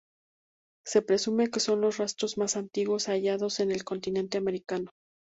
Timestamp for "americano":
4.39-4.89